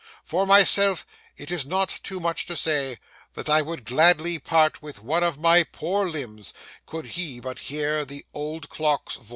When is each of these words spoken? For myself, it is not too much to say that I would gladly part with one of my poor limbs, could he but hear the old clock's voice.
For 0.23 0.47
myself, 0.47 1.05
it 1.37 1.51
is 1.51 1.63
not 1.63 1.99
too 2.01 2.19
much 2.19 2.47
to 2.47 2.55
say 2.57 2.97
that 3.35 3.51
I 3.51 3.61
would 3.61 3.85
gladly 3.85 4.39
part 4.39 4.81
with 4.81 5.03
one 5.03 5.23
of 5.23 5.37
my 5.37 5.61
poor 5.63 6.09
limbs, 6.09 6.55
could 6.87 7.05
he 7.05 7.39
but 7.39 7.59
hear 7.69 8.03
the 8.03 8.25
old 8.33 8.67
clock's 8.67 9.17
voice. 9.17 9.29